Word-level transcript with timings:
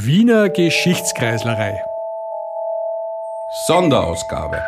Wiener 0.00 0.48
Geschichtskreislerei. 0.48 1.82
Sonderausgabe. 3.66 4.62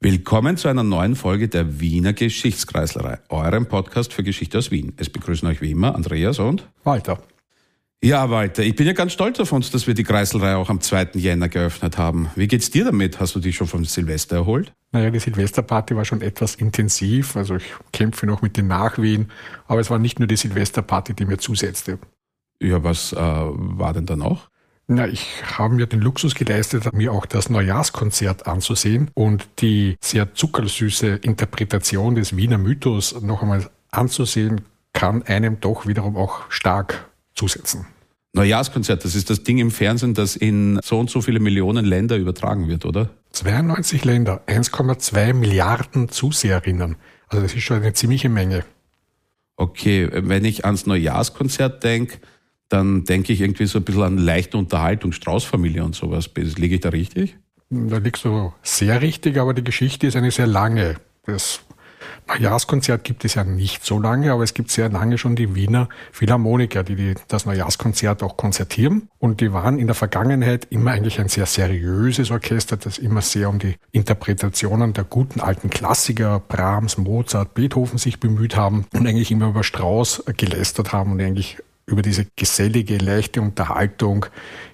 Willkommen 0.00 0.56
zu 0.56 0.68
einer 0.68 0.82
neuen 0.82 1.14
Folge 1.14 1.48
der 1.48 1.80
Wiener 1.80 2.14
Geschichtskreislerei, 2.14 3.18
eurem 3.28 3.66
Podcast 3.66 4.14
für 4.14 4.22
Geschichte 4.22 4.56
aus 4.56 4.70
Wien. 4.70 4.94
Es 4.96 5.10
begrüßen 5.10 5.46
euch 5.46 5.60
wie 5.60 5.72
immer 5.72 5.94
Andreas 5.94 6.38
und 6.38 6.66
Walter. 6.84 7.18
Ja, 8.02 8.30
Walter, 8.30 8.62
ich 8.62 8.76
bin 8.76 8.86
ja 8.86 8.92
ganz 8.92 9.12
stolz 9.12 9.40
auf 9.40 9.50
uns, 9.50 9.72
dass 9.72 9.88
wir 9.88 9.94
die 9.94 10.04
Kreiselreihe 10.04 10.56
auch 10.56 10.70
am 10.70 10.80
2. 10.80 11.10
Jänner 11.14 11.48
geöffnet 11.48 11.98
haben. 11.98 12.30
Wie 12.36 12.46
geht's 12.46 12.70
dir 12.70 12.84
damit? 12.84 13.18
Hast 13.18 13.34
du 13.34 13.40
dich 13.40 13.56
schon 13.56 13.66
vom 13.66 13.84
Silvester 13.84 14.36
erholt? 14.36 14.72
Naja, 14.92 15.10
die 15.10 15.18
Silvesterparty 15.18 15.96
war 15.96 16.04
schon 16.04 16.22
etwas 16.22 16.54
intensiv. 16.54 17.34
Also 17.34 17.56
ich 17.56 17.64
kämpfe 17.92 18.26
noch 18.26 18.40
mit 18.40 18.56
den 18.56 18.68
Nachwehen. 18.68 19.32
Aber 19.66 19.80
es 19.80 19.90
war 19.90 19.98
nicht 19.98 20.20
nur 20.20 20.28
die 20.28 20.36
Silvesterparty, 20.36 21.14
die 21.14 21.24
mir 21.24 21.38
zusetzte. 21.38 21.98
Ja, 22.62 22.84
was 22.84 23.12
äh, 23.12 23.16
war 23.16 23.92
denn 23.92 24.06
da 24.06 24.14
noch? 24.14 24.48
Na, 24.86 25.08
ich 25.08 25.26
habe 25.58 25.74
mir 25.74 25.86
den 25.86 26.00
Luxus 26.00 26.36
geleistet, 26.36 26.92
mir 26.94 27.12
auch 27.12 27.26
das 27.26 27.50
Neujahrskonzert 27.50 28.46
anzusehen 28.46 29.10
und 29.14 29.48
die 29.58 29.96
sehr 30.00 30.34
zuckersüße 30.34 31.16
Interpretation 31.16 32.14
des 32.14 32.36
Wiener 32.36 32.58
Mythos 32.58 33.20
noch 33.20 33.42
einmal 33.42 33.68
anzusehen, 33.90 34.62
kann 34.94 35.22
einem 35.24 35.60
doch 35.60 35.86
wiederum 35.86 36.16
auch 36.16 36.50
stark 36.50 37.07
zusetzen. 37.38 37.86
Neujahrskonzert, 38.34 39.04
das 39.04 39.14
ist 39.14 39.30
das 39.30 39.42
Ding 39.42 39.58
im 39.58 39.70
Fernsehen, 39.70 40.14
das 40.14 40.36
in 40.36 40.78
so 40.82 40.98
und 40.98 41.08
so 41.08 41.22
viele 41.22 41.40
Millionen 41.40 41.84
Länder 41.84 42.16
übertragen 42.16 42.68
wird, 42.68 42.84
oder? 42.84 43.10
92 43.32 44.04
Länder, 44.04 44.42
1,2 44.46 45.32
Milliarden 45.32 46.08
Zuseherinnen. 46.08 46.96
Also 47.28 47.42
das 47.42 47.54
ist 47.54 47.62
schon 47.62 47.78
eine 47.78 47.94
ziemliche 47.94 48.28
Menge. 48.28 48.64
Okay, 49.56 50.08
wenn 50.12 50.44
ich 50.44 50.64
ans 50.64 50.86
Neujahrskonzert 50.86 51.82
denke, 51.82 52.18
dann 52.68 53.04
denke 53.04 53.32
ich 53.32 53.40
irgendwie 53.40 53.66
so 53.66 53.78
ein 53.78 53.84
bisschen 53.84 54.02
an 54.02 54.18
leichte 54.18 54.58
Unterhaltung, 54.58 55.12
Straußfamilie 55.12 55.82
und 55.82 55.94
sowas. 55.94 56.30
Liege 56.36 56.76
ich 56.76 56.80
da 56.80 56.90
richtig? 56.90 57.36
Da 57.70 57.98
liegst 57.98 58.24
du 58.24 58.52
sehr 58.62 59.00
richtig, 59.00 59.38
aber 59.38 59.54
die 59.54 59.64
Geschichte 59.64 60.06
ist 60.06 60.16
eine 60.16 60.30
sehr 60.30 60.46
lange. 60.46 60.96
Das 61.24 61.60
Neujahrskonzert 62.28 63.04
gibt 63.04 63.24
es 63.24 63.34
ja 63.34 63.44
nicht 63.44 63.84
so 63.84 64.00
lange, 64.00 64.32
aber 64.32 64.42
es 64.42 64.54
gibt 64.54 64.70
sehr 64.70 64.88
lange 64.88 65.18
schon 65.18 65.36
die 65.36 65.54
Wiener 65.54 65.88
Philharmoniker, 66.12 66.84
die, 66.84 66.96
die 66.96 67.14
das 67.28 67.46
Neujahrskonzert 67.46 68.22
auch 68.22 68.36
konzertieren. 68.36 69.08
Und 69.18 69.40
die 69.40 69.52
waren 69.52 69.78
in 69.78 69.86
der 69.86 69.94
Vergangenheit 69.94 70.66
immer 70.70 70.92
eigentlich 70.92 71.20
ein 71.20 71.28
sehr 71.28 71.46
seriöses 71.46 72.30
Orchester, 72.30 72.76
das 72.76 72.98
immer 72.98 73.22
sehr 73.22 73.48
um 73.48 73.58
die 73.58 73.76
Interpretationen 73.92 74.92
der 74.92 75.04
guten 75.04 75.40
alten 75.40 75.70
Klassiker, 75.70 76.40
Brahms, 76.40 76.98
Mozart, 76.98 77.54
Beethoven 77.54 77.98
sich 77.98 78.20
bemüht 78.20 78.56
haben 78.56 78.86
und 78.92 79.06
eigentlich 79.06 79.30
immer 79.30 79.48
über 79.48 79.64
Strauss 79.64 80.22
gelästert 80.36 80.92
haben 80.92 81.12
und 81.12 81.20
eigentlich 81.20 81.58
über 81.86 82.02
diese 82.02 82.26
gesellige, 82.36 82.98
leichte 82.98 83.40
Unterhaltung 83.40 84.26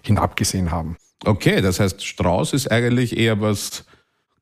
hinabgesehen 0.03 0.71
haben. 0.71 0.97
Okay, 1.25 1.61
das 1.63 1.81
heißt, 1.81 2.05
Strauss 2.05 2.53
ist 2.53 2.71
eigentlich 2.71 3.17
eher 3.17 3.41
was 3.41 3.85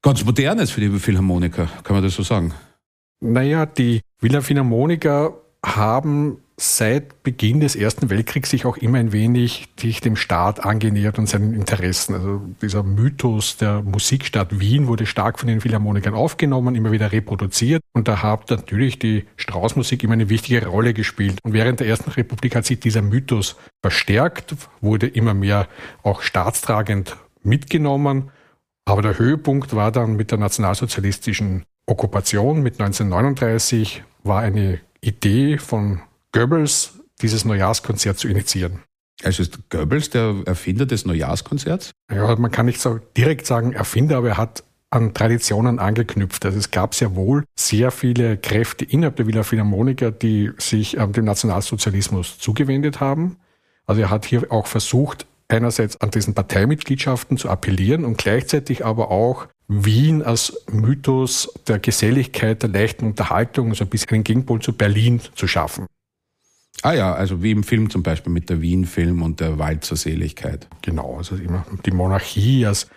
ganz 0.03 0.25
Modernes 0.25 0.71
für 0.71 0.81
die 0.81 0.99
Philharmoniker, 0.99 1.69
kann 1.85 1.95
man 1.95 2.03
das 2.03 2.15
so 2.15 2.23
sagen? 2.23 2.53
Naja, 3.25 3.67
die 3.67 4.01
Wiener 4.21 4.43
Philharmoniker 4.43 5.35
haben 5.65 6.39
seit 6.57 7.23
Beginn 7.23 7.61
des 7.61 7.77
Ersten 7.77 8.11
Weltkriegs 8.11 8.51
sich 8.51 8.67
auch 8.67 8.77
immer 8.77 8.99
ein 8.99 9.13
wenig 9.13 9.69
sich 9.79 10.01
dem 10.01 10.17
Staat 10.17 10.65
angenähert 10.65 11.21
und 11.21 11.29
seinen 11.29 11.55
Interessen. 11.55 12.15
Also 12.15 12.43
dieser 12.61 12.83
Mythos 12.83 13.57
der 13.59 13.83
Musikstadt 13.83 14.59
Wien 14.59 14.89
wurde 14.89 15.07
stark 15.07 15.39
von 15.39 15.47
den 15.47 15.61
Philharmonikern 15.61 16.15
aufgenommen, 16.15 16.75
immer 16.75 16.91
wieder 16.91 17.13
reproduziert. 17.13 17.81
Und 17.93 18.09
da 18.09 18.23
hat 18.23 18.51
natürlich 18.51 18.99
die 18.99 19.25
Straußmusik 19.37 20.03
immer 20.03 20.15
eine 20.15 20.29
wichtige 20.29 20.67
Rolle 20.67 20.93
gespielt. 20.93 21.39
Und 21.45 21.53
während 21.53 21.79
der 21.79 21.87
Ersten 21.87 22.11
Republik 22.11 22.57
hat 22.57 22.67
sich 22.67 22.81
dieser 22.81 23.03
Mythos 23.03 23.55
verstärkt, 23.83 24.57
wurde 24.81 25.07
immer 25.07 25.35
mehr 25.35 25.69
auch 26.03 26.23
staatstragend 26.23 27.17
mitgenommen. 27.45 28.33
Aber 28.85 29.01
der 29.01 29.17
Höhepunkt 29.17 29.77
war 29.77 29.93
dann 29.93 30.17
mit 30.17 30.33
der 30.33 30.39
nationalsozialistischen 30.39 31.65
Okkupation 31.87 32.63
mit 32.63 32.81
1939 32.81 34.05
war 34.23 34.41
eine 34.41 34.81
Idee 35.01 35.59
von 35.59 36.03
Goebbels, 36.33 37.01
dieses 37.21 37.45
Neujahrskonzert 37.45 38.19
zu 38.19 38.29
initiieren. 38.29 38.81
Also 39.23 39.43
ist 39.43 39.71
Goebbels 39.71 40.11
der 40.11 40.35
Erfinder 40.47 40.87
des 40.87 41.05
Neujahrskonzerts? 41.05 41.91
Ja, 42.11 42.35
man 42.37 42.51
kann 42.51 42.67
nicht 42.67 42.81
so 42.81 42.99
direkt 43.17 43.47
sagen 43.47 43.73
Erfinder, 43.73 44.17
aber 44.17 44.31
er 44.31 44.37
hat 44.37 44.65
an 44.91 45.15
Traditionen 45.15 45.79
angeknüpft. 45.79 46.45
Also 46.45 46.59
es 46.59 46.71
gab 46.71 46.95
sehr 46.95 47.15
wohl 47.15 47.45
sehr 47.57 47.91
viele 47.91 48.37
Kräfte 48.37 48.85
innerhalb 48.85 49.17
der 49.17 49.27
Wiener 49.27 49.45
Philharmoniker, 49.45 50.11
die 50.11 50.51
sich 50.59 50.99
ähm, 50.99 51.13
dem 51.13 51.25
Nationalsozialismus 51.25 52.39
zugewendet 52.39 53.01
haben. 53.01 53.37
Also 53.87 54.03
er 54.03 54.11
hat 54.11 54.27
hier 54.27 54.51
auch 54.51 54.67
versucht, 54.67 55.27
einerseits 55.49 56.01
an 56.01 56.11
diesen 56.11 56.35
Parteimitgliedschaften 56.35 57.37
zu 57.37 57.49
appellieren 57.49 58.05
und 58.05 58.19
gleichzeitig 58.19 58.85
aber 58.85 59.11
auch 59.11 59.49
Wien 59.69 60.23
als 60.23 60.65
Mythos 60.71 61.53
der 61.67 61.79
Geselligkeit, 61.79 62.63
der 62.63 62.71
leichten 62.71 63.07
Unterhaltung, 63.07 63.75
so 63.75 63.85
ein 63.85 63.91
bisschen 63.91 64.11
einen 64.11 64.25
Gegenpol 64.25 64.61
zu 64.61 64.73
Berlin 64.73 65.21
zu 65.35 65.47
schaffen. 65.47 65.87
Ah 66.83 66.93
ja, 66.93 67.15
also 67.15 67.43
wie 67.43 67.53
im 67.53 67.63
Film 67.63 67.91
zum 67.91 68.03
Beispiel 68.03 68.33
mit 68.33 68.51
der 68.51 68.61
Wien-Film 68.61 69.23
und 69.23 69.41
der 69.41 69.59
Walzer 69.59 69.97
Seligkeit. 69.97 70.69
Genau, 70.83 71.17
also 71.17 71.37
immer 71.37 71.65
die 71.87 71.93
Monarchie 71.93 72.67
als 72.67 72.89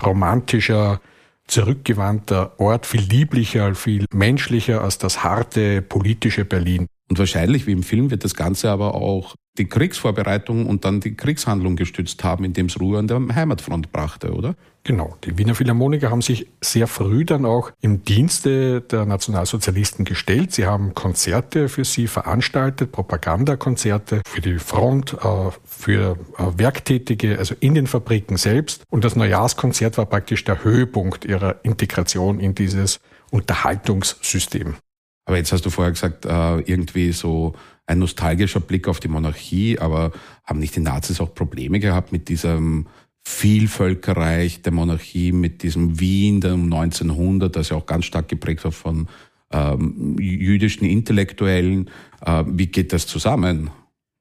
romantischer, 0.00 1.00
zurückgewandter 1.48 2.58
Ort, 2.60 2.86
viel 2.86 3.02
lieblicher, 3.02 3.74
viel 3.74 4.06
menschlicher 4.12 4.82
als 4.82 4.98
das 4.98 5.24
harte 5.24 5.82
politische 5.82 6.44
Berlin. 6.44 6.86
Und 7.10 7.18
wahrscheinlich, 7.18 7.66
wie 7.66 7.72
im 7.72 7.82
Film, 7.82 8.10
wird 8.10 8.24
das 8.24 8.34
Ganze 8.34 8.70
aber 8.70 8.94
auch 8.94 9.34
die 9.58 9.66
Kriegsvorbereitung 9.66 10.66
und 10.66 10.84
dann 10.84 11.00
die 11.00 11.14
Kriegshandlung 11.14 11.76
gestützt 11.76 12.24
haben, 12.24 12.44
indem 12.44 12.66
es 12.66 12.80
Ruhe 12.80 12.98
an 12.98 13.06
der 13.06 13.20
Heimatfront 13.34 13.92
brachte, 13.92 14.32
oder? 14.32 14.54
Genau. 14.84 15.16
Die 15.24 15.38
Wiener 15.38 15.54
Philharmoniker 15.54 16.10
haben 16.10 16.22
sich 16.22 16.48
sehr 16.60 16.88
früh 16.88 17.24
dann 17.24 17.44
auch 17.44 17.70
im 17.80 18.02
Dienste 18.02 18.80
der 18.80 19.04
Nationalsozialisten 19.04 20.04
gestellt. 20.04 20.52
Sie 20.52 20.66
haben 20.66 20.94
Konzerte 20.94 21.68
für 21.68 21.84
sie 21.84 22.08
veranstaltet, 22.08 22.90
Propagandakonzerte 22.90 24.22
für 24.26 24.40
die 24.40 24.58
Front, 24.58 25.14
äh, 25.14 25.50
für 25.64 26.18
äh, 26.38 26.58
Werktätige, 26.58 27.38
also 27.38 27.54
in 27.60 27.74
den 27.74 27.86
Fabriken 27.86 28.36
selbst. 28.36 28.82
Und 28.90 29.04
das 29.04 29.14
Neujahrskonzert 29.14 29.98
war 29.98 30.06
praktisch 30.06 30.42
der 30.44 30.64
Höhepunkt 30.64 31.24
ihrer 31.24 31.64
Integration 31.64 32.40
in 32.40 32.54
dieses 32.54 32.98
Unterhaltungssystem. 33.30 34.76
Aber 35.24 35.36
jetzt 35.36 35.52
hast 35.52 35.64
du 35.64 35.70
vorher 35.70 35.92
gesagt, 35.92 36.24
äh, 36.24 36.58
irgendwie 36.60 37.12
so 37.12 37.54
ein 37.86 37.98
nostalgischer 37.98 38.60
Blick 38.60 38.88
auf 38.88 39.00
die 39.00 39.08
Monarchie, 39.08 39.78
aber 39.78 40.12
haben 40.44 40.58
nicht 40.58 40.76
die 40.76 40.80
Nazis 40.80 41.20
auch 41.20 41.34
Probleme 41.34 41.80
gehabt 41.80 42.12
mit 42.12 42.28
diesem 42.28 42.86
Vielvölkerreich 43.24 44.62
der 44.62 44.72
Monarchie, 44.72 45.32
mit 45.32 45.62
diesem 45.62 46.00
Wien 46.00 46.40
der 46.40 46.54
um 46.54 46.64
1900, 46.64 47.54
das 47.54 47.68
ja 47.68 47.76
auch 47.76 47.86
ganz 47.86 48.04
stark 48.04 48.28
geprägt 48.28 48.64
war 48.64 48.72
von 48.72 49.08
ähm, 49.52 50.16
jüdischen 50.18 50.84
Intellektuellen. 50.84 51.90
Äh, 52.24 52.44
wie 52.46 52.66
geht 52.66 52.92
das 52.92 53.06
zusammen? 53.06 53.70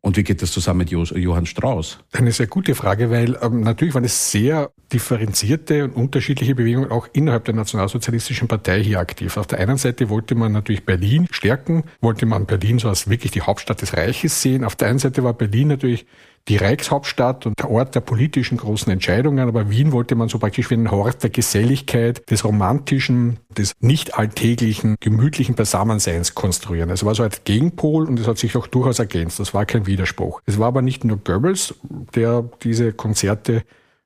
Und 0.03 0.17
wie 0.17 0.23
geht 0.23 0.41
das 0.41 0.51
zusammen 0.51 0.79
mit 0.79 0.89
Johann 0.89 1.45
Strauss? 1.45 2.00
Eine 2.12 2.31
sehr 2.31 2.47
gute 2.47 2.73
Frage, 2.73 3.12
weil 3.12 3.38
ähm, 3.39 3.62
natürlich 3.62 3.94
waren 3.94 4.03
es 4.03 4.31
sehr 4.31 4.72
differenzierte 4.91 5.84
und 5.84 5.91
unterschiedliche 5.95 6.56
Bewegungen 6.56 6.89
auch 6.89 7.07
innerhalb 7.13 7.45
der 7.45 7.53
Nationalsozialistischen 7.53 8.47
Partei 8.47 8.81
hier 8.84 9.00
aktiv. 9.00 9.38
Auf 9.38 9.45
der 9.45 9.59
einen 9.59 9.78
Seite 9.78 10.09
wollte 10.09 10.34
man 10.34 10.53
natürlich 10.53 10.85
Berlin 10.85 11.28
stärken, 11.29 11.84
wollte 12.01 12.25
man 12.25 12.47
Berlin 12.47 12.79
so 12.79 12.90
als 12.90 13.09
wirklich 13.09 13.31
die 13.31 13.41
Hauptstadt 13.41 13.84
des 13.84 13.95
Reiches 13.95 14.41
sehen. 14.41 14.63
Auf 14.66 14.75
der 14.75 14.88
einen 14.88 15.00
Seite 15.00 15.23
war 15.23 15.34
Berlin 15.34 15.67
natürlich 15.67 16.07
die 16.47 16.57
Reichshauptstadt 16.57 17.46
und 17.46 17.59
der 17.59 17.69
Ort 17.69 17.96
der 17.96 18.02
politischen 18.02 18.57
großen 18.57 18.91
Entscheidungen, 18.91 19.47
aber 19.47 19.70
Wien 19.70 19.91
wollte 19.91 20.16
man 20.16 20.29
so 20.29 20.40
praktisch 20.40 20.70
wie 20.70 20.76
einen 20.76 20.91
Hort 20.91 21.23
der 21.23 21.29
Geselligkeit, 21.29 22.29
des 22.29 22.43
romantischen, 22.43 23.38
des 23.55 23.73
nicht 23.79 24.17
alltäglichen, 24.17 24.96
gemütlichen 24.99 25.55
Beisammenseins 25.55 26.35
konstruieren. 26.35 26.90
Es 26.90 27.05
war 27.05 27.16
so 27.16 27.23
ein 27.23 27.32
Gegenpol 27.43 28.08
und 28.08 28.20
es 28.20 28.28
hat 28.28 28.38
sich 28.38 28.55
auch 28.58 28.67
durchaus 28.67 28.99
ergänzt. 28.99 29.40
Das 29.40 29.53
war 29.53 29.66
kein 29.66 29.85
Widerspruch. 29.85 30.41
Es 30.46 30.59
war 30.59 30.67
aber 30.67 30.82
nicht 30.82 31.03
nur 31.03 31.17
Goebbels, 31.17 31.76
der 32.16 32.44
diese 32.64 32.94
Konzerte 32.94 33.64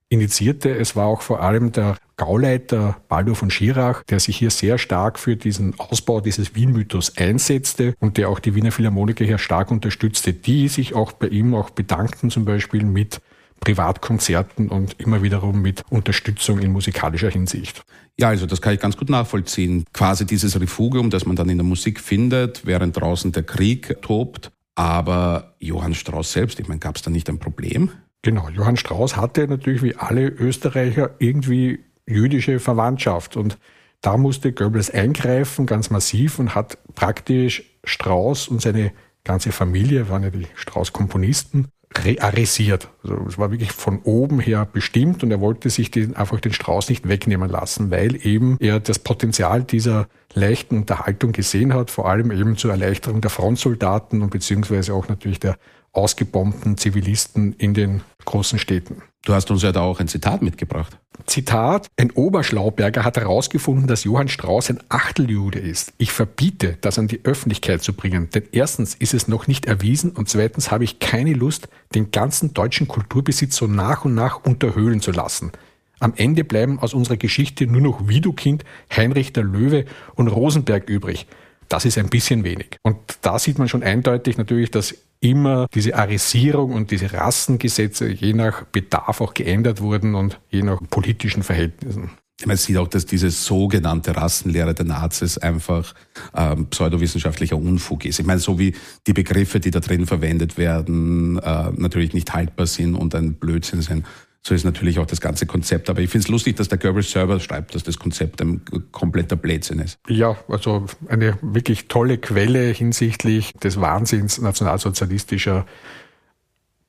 initiierte. 0.10 0.70
Es 0.70 0.96
war 0.96 1.08
auch 1.08 1.22
vor 1.22 1.42
allem 1.42 1.72
der 1.72 1.98
Gauleiter 2.18 2.98
Baldur 3.10 3.36
von 3.36 3.50
Schirach, 3.50 4.04
der 4.04 4.20
sich 4.20 4.38
hier 4.38 4.50
sehr 4.50 4.78
stark 4.78 5.20
für 5.20 5.36
diesen 5.36 5.78
Ausbau 5.80 6.22
dieses 6.22 6.56
Wien-Mythos 6.56 7.18
einsetzte 7.18 7.96
und 8.00 8.18
der 8.18 8.30
auch 8.30 8.40
die 8.40 8.56
Wiener 8.56 8.72
Philharmoniker 8.72 9.26
hier 9.26 9.38
stark 9.38 9.72
unterstützte, 9.72 10.34
die 10.34 10.68
sich 10.68 10.96
auch 10.96 11.12
bei 11.12 11.28
ihm 11.28 11.54
auch 11.54 11.72
bedankten, 11.72 12.30
zum 12.30 12.46
Beispiel 12.46 12.84
mit 12.84 13.20
Privatkonzerten 13.60 14.70
und 14.70 15.00
immer 15.00 15.24
wiederum 15.24 15.62
mit 15.62 15.84
Unterstützung 15.90 16.60
in 16.60 16.72
musikalischer 16.72 17.30
Hinsicht. 17.30 17.84
Ja, 18.18 18.30
also 18.30 18.46
das 18.46 18.62
kann 18.62 18.74
ich 18.74 18.80
ganz 18.80 18.96
gut 18.96 19.10
nachvollziehen. 19.10 19.86
Quasi 19.92 20.26
dieses 20.26 20.60
Refugium, 20.60 21.10
das 21.10 21.26
man 21.26 21.36
dann 21.36 21.50
in 21.50 21.58
der 21.58 21.66
Musik 21.66 22.00
findet, 22.00 22.66
während 22.66 22.96
draußen 22.96 23.32
der 23.32 23.44
Krieg 23.44 24.02
tobt. 24.02 24.52
Aber 24.76 25.56
Johann 25.60 25.96
Strauss 25.96 26.34
selbst, 26.34 26.60
ich 26.60 26.68
meine, 26.68 26.80
gab 26.80 26.98
es 26.98 27.02
da 27.02 27.10
nicht 27.10 27.30
ein 27.30 27.40
Problem? 27.40 27.92
Genau, 28.26 28.50
Johann 28.50 28.76
Strauss 28.76 29.16
hatte 29.16 29.48
natürlich 29.48 29.84
wie 29.84 29.98
alle 29.98 30.28
Österreicher 30.28 31.12
irgendwie 31.20 31.86
jüdische 32.08 32.60
Verwandtschaft. 32.60 33.38
Und 33.38 33.60
da 34.02 34.18
musste 34.18 34.52
Goebbels 34.52 34.90
eingreifen, 34.90 35.68
ganz 35.68 35.92
massiv, 35.92 36.40
und 36.40 36.56
hat 36.56 36.80
praktisch 36.96 37.78
Strauß 37.84 38.48
und 38.48 38.64
seine 38.64 38.94
ganze 39.24 39.52
Familie, 39.52 40.10
waren 40.10 40.24
ja 40.24 40.32
die 40.32 40.48
Strauß-Komponisten, 40.56 41.68
rearisiert. 41.94 42.90
Also 43.04 43.18
es 43.28 43.38
war 43.38 43.52
wirklich 43.52 43.72
von 43.72 44.00
oben 44.04 44.40
her 44.40 44.68
bestimmt 44.74 45.22
und 45.24 45.30
er 45.30 45.40
wollte 45.40 45.70
sich 45.70 45.92
den, 45.92 46.16
einfach 46.16 46.40
den 46.40 46.52
Strauß 46.52 46.90
nicht 46.90 47.08
wegnehmen 47.08 47.48
lassen, 47.50 47.92
weil 47.92 48.26
eben 48.26 48.58
er 48.60 48.80
das 48.80 48.98
Potenzial 48.98 49.64
dieser 49.64 50.08
leichten 50.34 50.78
Unterhaltung 50.78 51.32
gesehen 51.32 51.76
hat, 51.76 51.92
vor 51.92 52.10
allem 52.10 52.32
eben 52.32 52.58
zur 52.58 52.72
Erleichterung 52.72 53.22
der 53.22 53.30
Frontsoldaten 53.30 54.24
und 54.24 54.32
beziehungsweise 54.32 54.96
auch 54.96 55.08
natürlich 55.08 55.40
der 55.40 55.58
ausgebombten 55.96 56.78
Zivilisten 56.78 57.54
in 57.58 57.74
den 57.74 58.02
großen 58.26 58.60
Städten. 58.60 59.02
Du 59.24 59.34
hast 59.34 59.50
uns 59.50 59.64
ja 59.64 59.72
da 59.72 59.82
auch 59.82 60.00
ein 60.00 60.08
Zitat 60.08 60.42
mitgebracht. 60.42 60.98
Zitat, 61.26 61.88
ein 61.98 62.12
Oberschlauberger 62.12 63.04
hat 63.04 63.18
herausgefunden, 63.18 63.88
dass 63.88 64.04
Johann 64.04 64.28
Strauß 64.28 64.70
ein 64.70 64.84
Achteljude 64.90 65.60
ist. 65.60 65.94
Ich 65.98 66.12
verbiete, 66.12 66.78
das 66.82 67.00
an 67.00 67.08
die 67.08 67.22
Öffentlichkeit 67.24 67.82
zu 67.82 67.94
bringen, 67.94 68.30
denn 68.30 68.44
erstens 68.52 68.94
ist 68.94 69.14
es 69.14 69.28
noch 69.28 69.48
nicht 69.48 69.66
erwiesen 69.66 70.12
und 70.12 70.30
zweitens 70.30 70.70
habe 70.70 70.84
ich 70.84 71.00
keine 71.00 71.34
Lust, 71.34 71.68
den 71.96 72.12
ganzen 72.12 72.54
deutschen 72.54 72.88
Kulturbesitz 72.88 73.56
so 73.56 73.66
nach 73.66 74.06
und 74.06 74.14
nach 74.14 74.44
unterhöhlen 74.46 75.02
zu 75.02 75.12
lassen. 75.12 75.52
Am 76.00 76.14
Ende 76.16 76.44
bleiben 76.44 76.80
aus 76.80 76.94
unserer 76.94 77.18
Geschichte 77.18 77.66
nur 77.66 77.82
noch 77.82 78.08
Widukind, 78.08 78.64
Heinrich 78.96 79.34
der 79.34 79.44
Löwe 79.44 79.86
und 80.16 80.28
Rosenberg 80.28 80.88
übrig. 80.90 81.26
Das 81.70 81.86
ist 81.86 81.98
ein 81.98 82.10
bisschen 82.10 82.44
wenig. 82.44 82.78
Und 82.84 82.98
da 83.22 83.40
sieht 83.40 83.58
man 83.58 83.70
schon 83.70 83.82
eindeutig 83.82 84.38
natürlich, 84.38 84.70
dass 84.70 84.94
immer 85.20 85.68
diese 85.74 85.96
Arisierung 85.96 86.74
und 86.74 86.92
diese 86.92 87.12
Rassengesetze 87.12 88.10
je 88.10 88.34
nach 88.34 88.64
Bedarf 88.66 89.22
auch 89.22 89.34
geändert 89.34 89.82
wurden 89.82 90.16
und 90.16 90.40
je 90.50 90.62
nach 90.62 90.80
politischen 90.90 91.44
Verhältnissen. 91.44 92.12
Man 92.44 92.58
sieht 92.58 92.76
auch, 92.76 92.90
dass 92.90 93.06
diese 93.06 93.32
sogenannte 93.32 94.16
Rassenlehre 94.16 94.74
der 94.74 94.86
Nazis 94.86 95.38
einfach 95.38 95.94
ähm, 96.36 96.68
pseudowissenschaftlicher 96.68 97.56
Unfug 97.56 98.04
ist. 98.04 98.20
Ich 98.20 98.26
meine, 98.26 98.40
so 98.40 98.60
wie 98.60 98.76
die 99.08 99.14
Begriffe, 99.14 99.62
die 99.62 99.72
da 99.72 99.80
drin 99.80 100.06
verwendet 100.06 100.58
werden, 100.58 101.40
äh, 101.40 101.72
natürlich 101.72 102.14
nicht 102.14 102.34
haltbar 102.34 102.68
sind 102.68 102.96
und 102.96 103.16
ein 103.16 103.36
Blödsinn 103.36 103.82
sind, 103.82 104.06
so 104.48 104.54
ist 104.54 104.64
natürlich 104.64 105.00
auch 105.00 105.08
das 105.08 105.22
ganze 105.22 105.48
Konzept. 105.48 105.90
Aber 105.90 106.02
ich 106.02 106.10
finde 106.12 106.26
es 106.26 106.28
lustig, 106.30 106.56
dass 106.56 106.68
der 106.68 106.78
Goebbels 106.78 107.10
selber 107.10 107.40
schreibt, 107.40 107.74
dass 107.74 107.84
das 107.84 107.98
Konzept 107.98 108.42
ein 108.42 108.62
kompletter 108.92 109.36
Blödsinn 109.36 109.80
ist. 109.80 109.98
Ja, 110.08 110.38
also 110.48 110.86
eine 111.08 111.40
wirklich 111.42 111.88
tolle 111.88 112.20
Quelle 112.20 112.68
hinsichtlich 112.68 113.54
des 113.54 113.82
Wahnsinns 113.82 114.40
nationalsozialistischer 114.40 115.66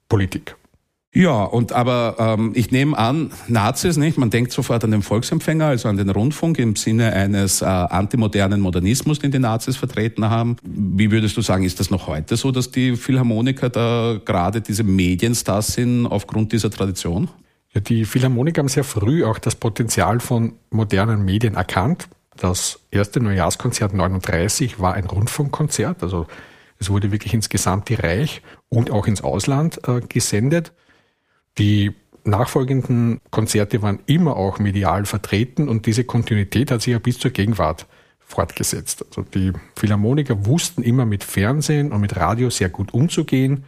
Politik. 0.08 0.54
Ja, 1.14 1.44
und 1.44 1.72
aber 1.72 2.16
ähm, 2.18 2.52
ich 2.54 2.72
nehme 2.72 2.98
an, 2.98 3.30
Nazis, 3.48 3.96
nicht? 3.96 4.18
Man 4.18 4.28
denkt 4.28 4.52
sofort 4.52 4.84
an 4.84 4.90
den 4.90 5.00
Volksempfänger, 5.00 5.64
also 5.64 5.88
an 5.88 5.96
den 5.96 6.10
Rundfunk 6.10 6.58
im 6.58 6.76
Sinne 6.76 7.14
eines 7.14 7.62
äh, 7.62 7.64
antimodernen 7.64 8.60
Modernismus, 8.60 9.18
den 9.18 9.30
die 9.30 9.38
Nazis 9.38 9.78
vertreten 9.78 10.28
haben. 10.28 10.56
Wie 10.62 11.10
würdest 11.10 11.38
du 11.38 11.40
sagen, 11.40 11.64
ist 11.64 11.80
das 11.80 11.88
noch 11.88 12.06
heute 12.06 12.36
so, 12.36 12.52
dass 12.52 12.70
die 12.70 12.96
Philharmoniker 12.96 13.70
da 13.70 14.20
gerade 14.22 14.60
diese 14.60 14.84
Medienstars 14.84 15.68
sind 15.72 16.04
aufgrund 16.04 16.52
dieser 16.52 16.70
Tradition? 16.70 17.30
Die 17.81 18.05
Philharmoniker 18.05 18.61
haben 18.61 18.69
sehr 18.69 18.84
früh 18.84 19.25
auch 19.25 19.38
das 19.38 19.55
Potenzial 19.55 20.20
von 20.20 20.55
modernen 20.70 21.25
Medien 21.25 21.55
erkannt. 21.55 22.08
Das 22.37 22.81
erste 22.90 23.20
Neujahrskonzert 23.20 23.94
39 23.94 24.78
war 24.81 24.94
ein 24.94 25.05
Rundfunkkonzert, 25.05 26.02
also 26.02 26.26
es 26.78 26.90
wurde 26.90 27.11
wirklich 27.11 27.32
ins 27.32 27.49
gesamte 27.49 28.02
Reich 28.02 28.43
und 28.69 28.90
auch 28.90 29.06
ins 29.06 29.23
Ausland 29.23 29.81
äh, 29.88 30.00
gesendet. 30.00 30.73
Die 31.58 31.94
nachfolgenden 32.25 33.20
Konzerte 33.31 33.81
waren 33.82 34.00
immer 34.06 34.37
auch 34.37 34.58
medial 34.58 35.06
vertreten 35.06 35.69
und 35.69 35.87
diese 35.87 36.05
Kontinuität 36.05 36.70
hat 36.70 36.82
sich 36.82 36.93
ja 36.93 36.99
bis 36.99 37.19
zur 37.19 37.31
Gegenwart 37.31 37.87
fortgesetzt. 38.19 39.06
Also 39.08 39.23
die 39.23 39.52
Philharmoniker 39.76 40.44
wussten 40.44 40.82
immer 40.82 41.06
mit 41.06 41.25
Fernsehen 41.25 41.93
und 41.93 42.00
mit 42.00 42.17
Radio 42.17 42.50
sehr 42.50 42.69
gut 42.69 42.93
umzugehen. 42.93 43.64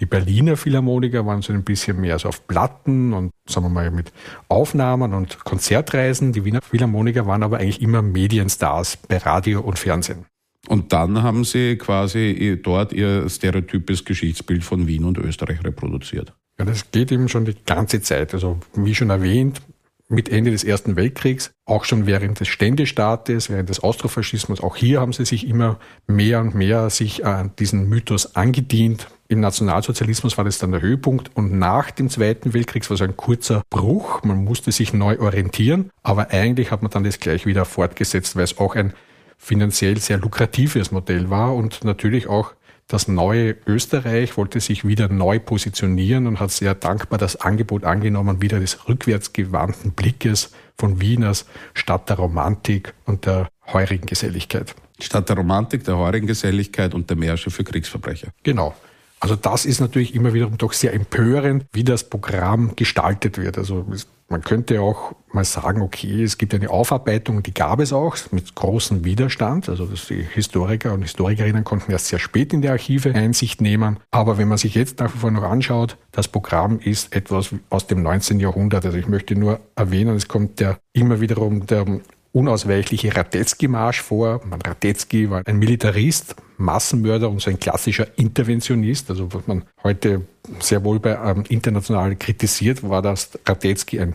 Die 0.00 0.06
Berliner 0.06 0.56
Philharmoniker 0.56 1.26
waren 1.26 1.42
so 1.42 1.52
ein 1.52 1.62
bisschen 1.62 2.00
mehr 2.00 2.18
so 2.18 2.28
auf 2.28 2.46
Platten 2.46 3.12
und 3.12 3.32
sagen 3.46 3.66
wir 3.66 3.70
mal 3.70 3.90
mit 3.90 4.12
Aufnahmen 4.48 5.12
und 5.12 5.44
Konzertreisen. 5.44 6.32
Die 6.32 6.44
Wiener 6.44 6.62
Philharmoniker 6.62 7.26
waren 7.26 7.42
aber 7.42 7.58
eigentlich 7.58 7.82
immer 7.82 8.00
Medienstars 8.00 8.96
bei 8.96 9.18
Radio 9.18 9.60
und 9.60 9.78
Fernsehen. 9.78 10.24
Und 10.68 10.92
dann 10.92 11.22
haben 11.22 11.44
sie 11.44 11.76
quasi 11.76 12.58
dort 12.62 12.92
ihr 12.92 13.28
stereotypes 13.28 14.04
Geschichtsbild 14.04 14.64
von 14.64 14.86
Wien 14.86 15.04
und 15.04 15.18
Österreich 15.18 15.62
reproduziert. 15.64 16.32
Ja, 16.58 16.64
das 16.64 16.90
geht 16.90 17.12
eben 17.12 17.28
schon 17.28 17.44
die 17.44 17.56
ganze 17.66 18.00
Zeit. 18.00 18.32
Also 18.32 18.58
wie 18.74 18.94
schon 18.94 19.10
erwähnt, 19.10 19.60
mit 20.08 20.28
Ende 20.28 20.50
des 20.50 20.64
Ersten 20.64 20.96
Weltkriegs, 20.96 21.52
auch 21.66 21.84
schon 21.84 22.06
während 22.06 22.40
des 22.40 22.48
Ständestaates, 22.48 23.48
während 23.48 23.68
des 23.68 23.80
Austrofaschismus, 23.80 24.60
auch 24.60 24.76
hier 24.76 25.00
haben 25.00 25.12
sie 25.12 25.24
sich 25.24 25.46
immer 25.46 25.78
mehr 26.06 26.40
und 26.40 26.54
mehr 26.54 26.90
sich 26.90 27.24
an 27.24 27.52
diesen 27.58 27.88
Mythos 27.88 28.34
angedient. 28.34 29.06
Im 29.30 29.38
Nationalsozialismus 29.38 30.36
war 30.38 30.44
das 30.44 30.58
dann 30.58 30.72
der 30.72 30.82
Höhepunkt 30.82 31.30
und 31.36 31.56
nach 31.56 31.92
dem 31.92 32.10
Zweiten 32.10 32.52
Weltkrieg 32.52 32.90
war 32.90 32.96
es 32.96 33.00
ein 33.00 33.16
kurzer 33.16 33.62
Bruch. 33.70 34.24
Man 34.24 34.42
musste 34.42 34.72
sich 34.72 34.92
neu 34.92 35.20
orientieren, 35.20 35.90
aber 36.02 36.32
eigentlich 36.32 36.72
hat 36.72 36.82
man 36.82 36.90
dann 36.90 37.04
das 37.04 37.20
gleich 37.20 37.46
wieder 37.46 37.64
fortgesetzt, 37.64 38.34
weil 38.34 38.42
es 38.42 38.58
auch 38.58 38.74
ein 38.74 38.92
finanziell 39.38 39.98
sehr 39.98 40.18
lukratives 40.18 40.90
Modell 40.90 41.30
war 41.30 41.54
und 41.54 41.84
natürlich 41.84 42.26
auch 42.26 42.54
das 42.88 43.06
neue 43.06 43.54
Österreich 43.68 44.36
wollte 44.36 44.58
sich 44.58 44.84
wieder 44.84 45.06
neu 45.06 45.38
positionieren 45.38 46.26
und 46.26 46.40
hat 46.40 46.50
sehr 46.50 46.74
dankbar 46.74 47.20
das 47.20 47.36
Angebot 47.36 47.84
angenommen, 47.84 48.42
wieder 48.42 48.58
des 48.58 48.88
rückwärtsgewandten 48.88 49.92
Blickes 49.92 50.50
von 50.76 51.00
Wien 51.00 51.22
als 51.22 51.46
Stadt 51.72 52.08
der 52.08 52.16
Romantik 52.16 52.94
und 53.06 53.26
der 53.26 53.48
heurigen 53.72 54.06
Geselligkeit. 54.06 54.74
Stadt 55.00 55.28
der 55.28 55.36
Romantik, 55.36 55.84
der 55.84 55.98
heurigen 55.98 56.26
Geselligkeit 56.26 56.94
und 56.94 57.08
der 57.08 57.16
Märsche 57.16 57.52
für 57.52 57.62
Kriegsverbrecher. 57.62 58.32
Genau. 58.42 58.74
Also 59.20 59.36
das 59.36 59.66
ist 59.66 59.80
natürlich 59.80 60.14
immer 60.14 60.32
wiederum 60.32 60.56
doch 60.56 60.72
sehr 60.72 60.94
empörend, 60.94 61.66
wie 61.72 61.84
das 61.84 62.04
Programm 62.04 62.74
gestaltet 62.74 63.36
wird. 63.36 63.58
Also 63.58 63.84
man 64.30 64.40
könnte 64.40 64.80
auch 64.80 65.12
mal 65.32 65.44
sagen, 65.44 65.82
okay, 65.82 66.22
es 66.22 66.38
gibt 66.38 66.54
eine 66.54 66.70
Aufarbeitung, 66.70 67.42
die 67.42 67.52
gab 67.52 67.80
es 67.80 67.92
auch 67.92 68.16
mit 68.30 68.54
großem 68.54 69.04
Widerstand. 69.04 69.68
Also 69.68 69.86
die 69.86 70.22
Historiker 70.22 70.94
und 70.94 71.02
Historikerinnen 71.02 71.64
konnten 71.64 71.92
erst 71.92 72.06
sehr 72.06 72.18
spät 72.18 72.54
in 72.54 72.62
die 72.62 72.68
Archive 72.68 73.14
Einsicht 73.14 73.60
nehmen. 73.60 73.98
Aber 74.10 74.38
wenn 74.38 74.48
man 74.48 74.56
sich 74.56 74.74
jetzt 74.74 75.00
nach 75.00 75.12
wie 75.14 75.18
vor 75.18 75.30
noch 75.30 75.42
anschaut, 75.42 75.98
das 76.12 76.28
Programm 76.28 76.78
ist 76.78 77.14
etwas 77.14 77.50
aus 77.68 77.86
dem 77.86 78.02
19. 78.02 78.40
Jahrhundert. 78.40 78.86
Also 78.86 78.96
ich 78.96 79.06
möchte 79.06 79.34
nur 79.36 79.60
erwähnen, 79.76 80.16
es 80.16 80.28
kommt 80.28 80.60
der 80.60 80.78
immer 80.94 81.20
wiederum 81.20 81.66
der 81.66 81.84
unausweichliche 82.32 83.14
Radetzky-Marsch 83.14 84.02
vor. 84.02 84.40
Radetzky 84.64 85.30
war 85.30 85.42
ein 85.46 85.58
Militarist, 85.58 86.36
Massenmörder 86.56 87.28
und 87.30 87.40
so 87.40 87.50
ein 87.50 87.58
klassischer 87.58 88.06
Interventionist. 88.16 89.10
Also 89.10 89.32
was 89.32 89.46
man 89.46 89.64
heute 89.82 90.22
sehr 90.60 90.84
wohl 90.84 91.00
bei 91.00 91.12
ähm, 91.12 91.44
international 91.48 92.16
kritisiert, 92.16 92.88
war 92.88 93.02
das 93.02 93.30
Radetzky 93.46 94.00
ein 94.00 94.14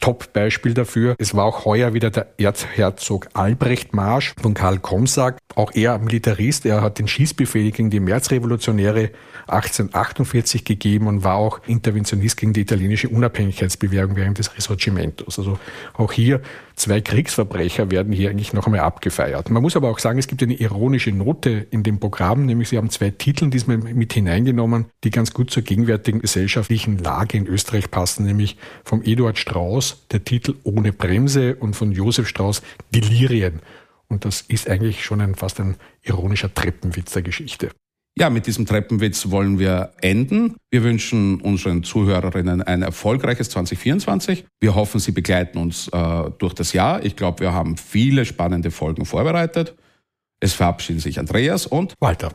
Top-Beispiel 0.00 0.74
dafür. 0.74 1.14
Es 1.18 1.34
war 1.34 1.44
auch 1.44 1.64
heuer 1.64 1.94
wieder 1.94 2.10
der 2.10 2.26
Erzherzog 2.38 3.28
Albrecht 3.34 3.94
Marsch 3.94 4.34
von 4.40 4.54
Karl 4.54 4.78
Komsack. 4.78 5.38
Auch 5.54 5.72
er 5.74 5.98
Militarist. 5.98 6.66
Er 6.66 6.82
hat 6.82 6.98
den 6.98 7.08
Schießbefehl 7.08 7.70
gegen 7.70 7.90
die 7.90 8.00
Märzrevolutionäre 8.00 9.10
1848 9.48 10.64
gegeben 10.64 11.06
und 11.06 11.24
war 11.24 11.36
auch 11.36 11.60
Interventionist 11.66 12.36
gegen 12.36 12.52
die 12.52 12.62
italienische 12.62 13.08
Unabhängigkeitsbewegung 13.08 14.16
während 14.16 14.38
des 14.38 14.56
Risorgimentos. 14.56 15.38
Also 15.38 15.58
auch 15.94 16.12
hier 16.12 16.40
zwei 16.76 17.00
Kriegsverbrecher 17.00 17.90
werden 17.90 18.12
hier 18.12 18.30
eigentlich 18.30 18.52
noch 18.52 18.66
einmal 18.66 18.80
abgefeiert. 18.80 19.50
Man 19.50 19.62
muss 19.62 19.76
aber 19.76 19.90
auch 19.90 19.98
sagen, 19.98 20.18
es 20.18 20.28
gibt 20.28 20.42
eine 20.42 20.54
ironische 20.54 21.10
Note 21.10 21.66
in 21.70 21.82
dem 21.82 21.98
Programm, 21.98 22.46
nämlich 22.46 22.68
sie 22.68 22.76
haben 22.76 22.90
zwei 22.90 23.10
Titel 23.10 23.50
diesmal 23.50 23.78
mit 23.78 24.12
hineingenommen, 24.12 24.86
die 25.02 25.10
ganz 25.10 25.32
gut 25.32 25.50
zur 25.50 25.62
gegenwärtigen 25.62 26.20
gesellschaftlichen 26.20 26.98
Lage 26.98 27.38
in 27.38 27.46
Österreich 27.46 27.90
passen, 27.90 28.26
nämlich 28.26 28.56
vom 28.84 29.02
Eduard 29.02 29.38
Strauß 29.38 30.06
der 30.12 30.22
Titel 30.22 30.54
Ohne 30.62 30.92
Bremse 30.92 31.56
und 31.56 31.74
von 31.74 31.92
Josef 31.92 32.28
Strauß 32.28 32.62
Delirien. 32.94 33.60
Und 34.08 34.24
das 34.24 34.42
ist 34.42 34.68
eigentlich 34.70 35.04
schon 35.04 35.20
ein, 35.20 35.34
fast 35.34 35.58
ein 35.58 35.76
ironischer 36.02 36.52
Treppenwitz 36.52 37.12
der 37.12 37.22
Geschichte. 37.22 37.70
Ja, 38.18 38.30
mit 38.30 38.46
diesem 38.46 38.64
Treppenwitz 38.64 39.30
wollen 39.30 39.58
wir 39.58 39.92
enden. 40.00 40.56
Wir 40.70 40.82
wünschen 40.82 41.38
unseren 41.42 41.82
Zuhörerinnen 41.82 42.62
ein 42.62 42.80
erfolgreiches 42.80 43.50
2024. 43.50 44.46
Wir 44.58 44.74
hoffen, 44.74 45.00
Sie 45.00 45.12
begleiten 45.12 45.58
uns 45.58 45.88
äh, 45.88 46.30
durch 46.38 46.54
das 46.54 46.72
Jahr. 46.72 47.04
Ich 47.04 47.16
glaube, 47.16 47.40
wir 47.40 47.52
haben 47.52 47.76
viele 47.76 48.24
spannende 48.24 48.70
Folgen 48.70 49.04
vorbereitet. 49.04 49.76
Es 50.40 50.54
verabschieden 50.54 51.00
sich 51.00 51.18
Andreas 51.18 51.66
und 51.66 51.92
Walter. 52.00 52.32